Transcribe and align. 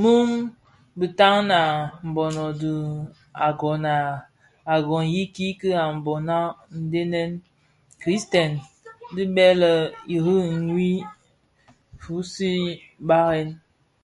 Muu 0.00 0.24
bitaň 0.98 1.48
a 1.60 1.62
mbono 2.08 2.44
dhi 2.60 2.74
agon 4.74 5.06
I 5.22 5.22
kiiki 5.34 5.68
a 5.82 5.84
Mbona 5.96 6.36
ndhenèn 6.82 7.30
kitsè 8.00 8.42
dhi 9.14 9.24
bè 9.34 9.46
lè 9.60 9.72
Iring 10.14 10.50
ñyi 10.66 10.92
fusii 12.02 12.64
barèn. 13.08 13.48